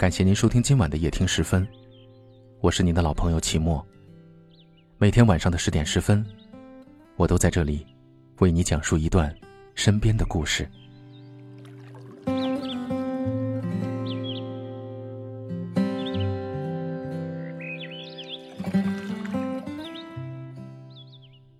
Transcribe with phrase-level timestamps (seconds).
[0.00, 1.68] 感谢您收听今晚的夜听十分，
[2.62, 3.86] 我是您的老朋友齐墨。
[4.96, 6.24] 每天晚上的十点十分，
[7.16, 7.86] 我都在这里
[8.38, 9.30] 为你讲述一段
[9.74, 10.66] 身边的故事。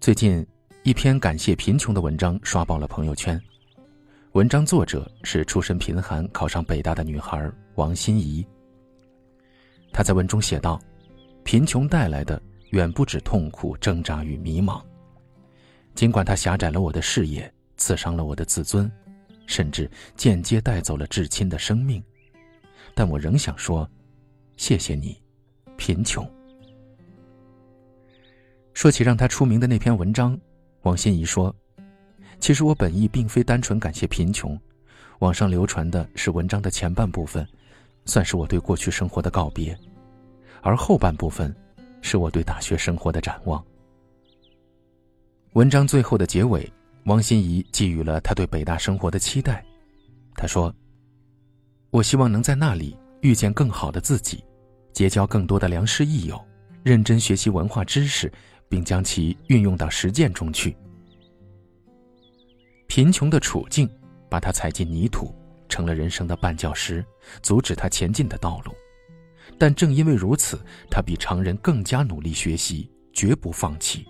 [0.00, 0.46] 最近，
[0.82, 3.38] 一篇感谢贫穷的文章刷爆了朋友圈。
[4.32, 8.46] 文章作者是出身贫寒、考上北大的女孩王心怡。
[9.92, 10.80] 她在文中写道
[11.42, 14.80] ：“贫穷带来的远不止痛苦、挣扎与迷茫，
[15.96, 18.88] 尽管它狭窄了我的视野，刺伤了我的自尊，
[19.48, 22.00] 甚至间接带走了至亲的生命，
[22.94, 23.90] 但我仍想说，
[24.56, 25.20] 谢谢你，
[25.76, 26.24] 贫穷。”
[28.74, 30.38] 说起让她出名的那篇文章，
[30.82, 31.52] 王心怡说。
[32.40, 34.58] 其实我本意并非单纯感谢贫穷，
[35.18, 37.46] 网上流传的是文章的前半部分，
[38.06, 39.78] 算是我对过去生活的告别，
[40.62, 41.54] 而后半部分，
[42.00, 43.62] 是我对大学生活的展望。
[45.52, 46.66] 文章最后的结尾，
[47.04, 49.64] 王心怡寄予了他对北大生活的期待。
[50.34, 50.74] 他说
[51.90, 54.42] ：“我希望能在那里遇见更好的自己，
[54.92, 56.40] 结交更多的良师益友，
[56.82, 58.32] 认真学习文化知识，
[58.68, 60.74] 并将其运用到实践中去。”
[62.90, 63.88] 贫穷的处境，
[64.28, 65.32] 把他踩进泥土，
[65.68, 67.06] 成了人生的绊脚石，
[67.40, 68.74] 阻止他前进的道路。
[69.56, 70.60] 但正因为如此，
[70.90, 74.08] 他比常人更加努力学习，绝不放弃。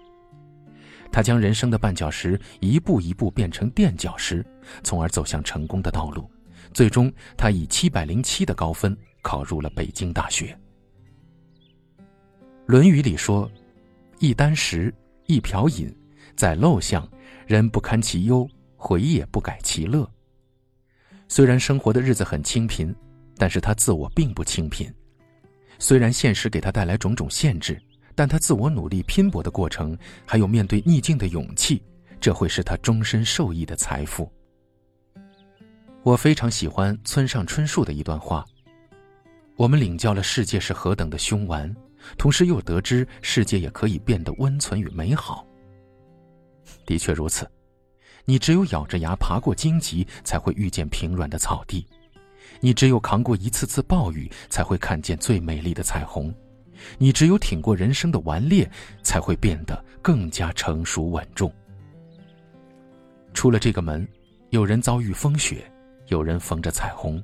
[1.12, 4.42] 他将人生的绊脚石一步一步变成垫脚石，
[4.82, 6.30] 从而走向成功的道路。
[6.72, 10.58] 最终，他以七百零七的高分考入了北京大学。
[12.64, 13.50] 《论语》里说
[14.20, 14.90] ：“一箪食，
[15.26, 15.94] 一瓢饮，
[16.34, 17.06] 在陋巷，
[17.46, 18.48] 人不堪其忧。”
[18.80, 20.10] 回也不改其乐。
[21.28, 22.92] 虽然生活的日子很清贫，
[23.36, 24.92] 但是他自我并不清贫。
[25.78, 27.80] 虽然现实给他带来种种限制，
[28.14, 29.96] 但他自我努力拼搏的过程，
[30.26, 31.82] 还有面对逆境的勇气，
[32.18, 34.32] 这会是他终身受益的财富。
[36.02, 38.44] 我非常喜欢村上春树的一段话：
[39.56, 41.74] 我们领教了世界是何等的凶顽，
[42.16, 45.46] 同时又得知世界也可以变得温存与美好。
[46.86, 47.46] 的确如此。
[48.24, 51.84] 你只有咬着牙爬过荆棘，才会遇见平软的草地；
[52.60, 56.32] 你只有扛过一次次暴雨，才会看见最美丽的彩虹；
[56.98, 58.70] 你只有挺过人生的顽劣，
[59.02, 61.52] 才会变得更加成熟稳重。
[63.32, 64.06] 出了这个门，
[64.50, 65.64] 有人遭遇风雪，
[66.08, 67.22] 有人逢着彩虹；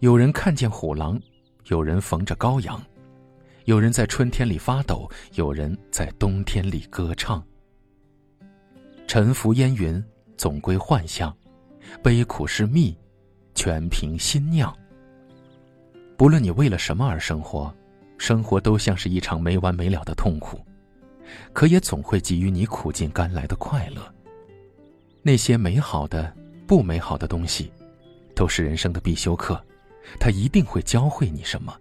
[0.00, 1.20] 有人看见虎狼，
[1.66, 2.80] 有人逢着羔羊；
[3.64, 7.44] 有人在春天里发抖，有人在冬天里歌唱。
[9.06, 10.02] 沉浮烟云，
[10.36, 11.30] 总归幻象；
[12.02, 12.96] 悲苦是蜜，
[13.54, 14.76] 全凭心酿。
[16.16, 17.72] 不论你为了什么而生活，
[18.18, 20.60] 生活都像是一场没完没了的痛苦，
[21.52, 24.02] 可也总会给予你苦尽甘来的快乐。
[25.22, 26.34] 那些美好的、
[26.66, 27.70] 不美好的东西，
[28.34, 29.64] 都是人生的必修课，
[30.18, 31.74] 它一定会教会你什么。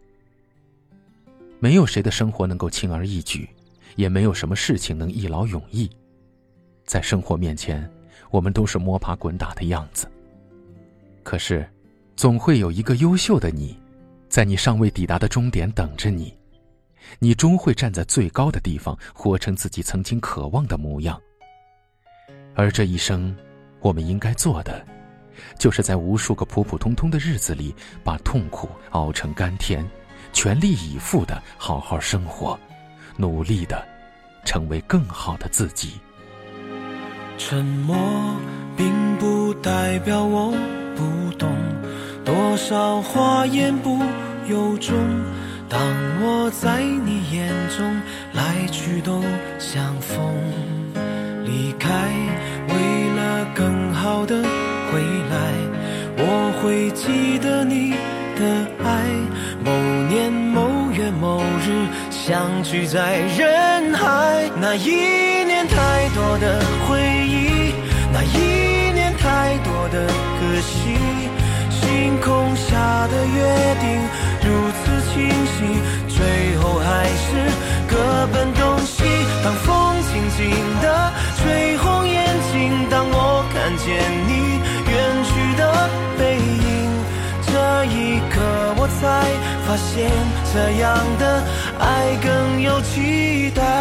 [1.59, 3.49] 没有谁的生活能够轻而易举，
[3.95, 5.89] 也没有什么事情能一劳永逸。
[6.85, 7.89] 在生活面前，
[8.29, 10.09] 我们都是摸爬滚打的样子。
[11.23, 11.67] 可是，
[12.15, 13.77] 总会有一个优秀的你，
[14.29, 16.37] 在你尚未抵达的终点等着你。
[17.19, 21.19] 你终会站在最高的地方，活成自己曾经渴望的模样。
[22.55, 23.35] 而这一生，
[23.79, 24.85] 我们应该做的，
[25.59, 29.87] 就是在无数个普普通通的日子里，把痛苦熬成甘甜，
[30.33, 32.57] 全力以赴的好好生活，
[33.17, 33.85] 努力的
[34.45, 35.99] 成为更好的自己。
[37.37, 37.95] 沉默
[38.77, 40.51] 并不代表我
[40.95, 41.49] 不懂，
[42.23, 43.99] 多少话言不
[44.47, 44.95] 由衷。
[45.67, 45.79] 当
[46.21, 48.01] 我在你眼中
[48.33, 49.21] 来去都
[49.59, 50.33] 相逢，
[51.43, 51.89] 离开
[52.69, 54.35] 为了更好的
[54.91, 54.99] 回
[55.29, 55.53] 来，
[56.17, 57.91] 我会记得你
[58.39, 59.03] 的爱。
[59.63, 59.71] 某
[60.07, 67.73] 年某月某日相聚在人海，那一太多的回忆。
[68.11, 70.95] 那一年太多的可惜，
[71.69, 73.37] 星空下的约
[73.81, 73.85] 定
[74.43, 75.13] 如此清
[75.53, 75.57] 晰，
[76.07, 76.17] 最
[76.57, 77.27] 后还是
[77.87, 77.93] 各
[78.33, 79.03] 奔东西。
[79.43, 80.39] 当风轻轻
[80.81, 80.85] 地
[81.37, 82.15] 吹红眼
[82.51, 83.85] 睛，当我看见
[84.27, 84.31] 你
[84.89, 84.93] 远
[85.29, 85.61] 去的
[86.17, 86.65] 背影，
[87.45, 87.53] 这
[87.85, 87.95] 一
[88.31, 88.33] 刻
[88.77, 89.03] 我才
[89.67, 90.09] 发现，
[90.53, 90.83] 这样
[91.19, 91.23] 的
[91.79, 91.83] 爱
[92.23, 93.74] 更有期待。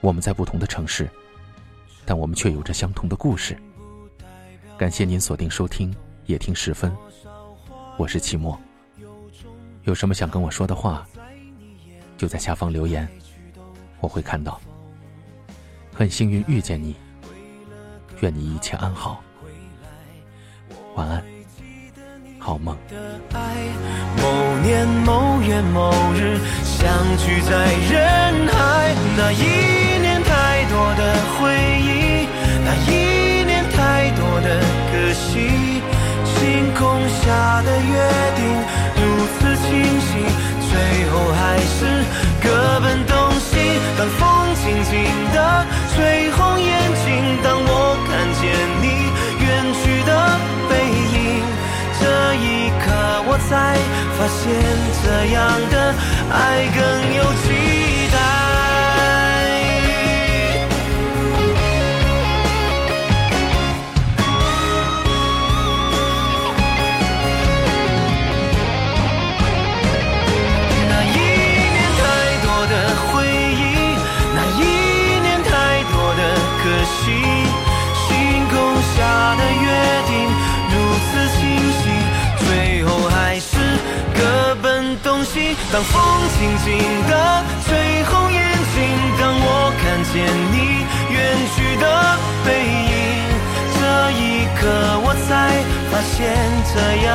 [0.00, 1.08] 我们在不同的城市，
[2.04, 3.56] 但我们却有着相同的故事。
[4.76, 5.94] 感谢您锁定收听
[6.26, 6.94] 夜听十分，
[7.96, 8.58] 我是齐墨。
[9.84, 11.06] 有什么想跟我说的话，
[12.16, 13.08] 就在下方留言，
[14.00, 14.60] 我会看到。
[15.92, 16.94] 很幸运遇见你，
[18.20, 19.20] 愿你一切安好，
[20.94, 21.24] 晚安，
[22.38, 22.76] 好梦。
[24.16, 29.87] 某年某月某日相聚在人海，那一
[30.78, 31.02] 多的
[31.34, 31.50] 回
[31.82, 32.28] 忆，
[32.64, 34.48] 那一年太多的
[34.88, 35.82] 可惜，
[36.24, 37.26] 星空下
[37.66, 37.94] 的约
[38.38, 38.40] 定
[38.94, 39.02] 如
[39.34, 39.68] 此清
[40.06, 40.08] 晰，
[40.70, 40.70] 最
[41.10, 41.78] 后还是
[42.40, 42.46] 各
[42.78, 43.50] 奔东西。
[43.98, 44.94] 当风轻轻
[45.34, 45.36] 地
[45.96, 46.70] 吹红眼
[47.02, 47.06] 睛，
[47.42, 48.08] 当我看
[48.38, 48.46] 见
[48.80, 48.86] 你
[49.42, 49.46] 远
[49.80, 50.10] 去的
[50.70, 50.72] 背
[51.18, 51.42] 影，
[51.98, 52.02] 这
[52.36, 52.86] 一刻
[53.26, 53.50] 我才
[54.16, 54.46] 发现，
[55.02, 55.36] 这样
[55.72, 55.74] 的
[56.30, 56.38] 爱
[56.70, 56.78] 更
[57.16, 57.46] 有情
[85.72, 85.94] 当风
[86.34, 86.66] 轻轻
[87.08, 87.12] 地
[87.66, 87.68] 吹
[88.04, 88.38] 红眼
[88.74, 88.76] 睛，
[89.18, 89.46] 当我
[89.80, 89.82] 看
[90.12, 90.14] 见
[90.52, 90.56] 你
[91.12, 91.16] 远
[91.54, 91.84] 去的
[92.44, 92.48] 背
[92.92, 92.96] 影，
[93.74, 93.80] 这
[94.12, 94.22] 一
[94.58, 94.60] 刻
[95.04, 95.28] 我才
[95.90, 96.16] 发现，
[96.72, 96.76] 这
[97.06, 97.08] 样。